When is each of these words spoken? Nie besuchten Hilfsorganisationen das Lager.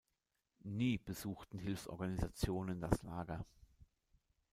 Nie 0.63 0.97
besuchten 0.97 1.59
Hilfsorganisationen 1.59 2.81
das 2.81 3.03
Lager. 3.03 3.45